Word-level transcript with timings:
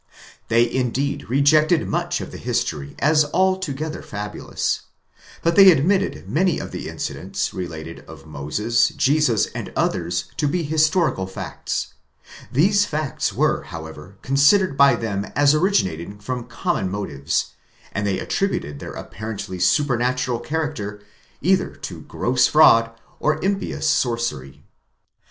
They 0.47 0.67
indeed 0.67 1.29
rejected 1.29 1.87
much 1.87 2.21
of 2.21 2.31
the 2.31 2.39
history 2.39 2.95
as 2.97 3.27
alto 3.35 3.71
gether 3.71 4.01
fabulous; 4.01 4.81
but 5.43 5.55
they 5.55 5.69
admitted 5.71 6.27
many 6.27 6.57
of 6.57 6.71
the 6.71 6.89
incidents 6.89 7.53
related 7.53 7.99
of 8.07 8.25
Moses, 8.25 8.89
Jesus, 8.97 9.45
and 9.53 9.71
others, 9.75 10.23
to 10.37 10.47
be 10.47 10.63
historical 10.63 11.27
facts: 11.27 11.93
these 12.51 12.83
facts 12.83 13.31
were 13.31 13.61
however 13.61 14.17
considered 14.23 14.75
by 14.75 14.95
them 14.95 15.25
as 15.35 15.53
originating 15.53 16.17
from 16.17 16.45
common 16.47 16.89
motives; 16.89 17.51
and 17.91 18.07
they 18.07 18.17
attributed 18.17 18.79
their 18.79 18.93
apparently 18.93 19.59
supernatural 19.59 20.39
character 20.39 20.99
either 21.41 21.75
to 21.75 22.01
gross 22.01 22.47
fraud 22.47 22.89
or 23.19 23.39
impious 23.45 23.87
sorcery. 23.87 24.63